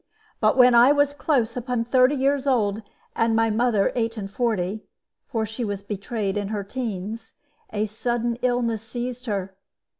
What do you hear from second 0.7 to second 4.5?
I was close upon thirty years old, and my mother eight and